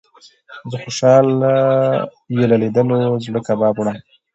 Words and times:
زه 0.71 0.77
خوشال 0.83 1.27
يې 2.35 2.45
له 2.51 2.55
ليدلو 2.61 2.97
زړه 3.25 3.39
کباب 3.47 3.75
وړم 3.77 3.97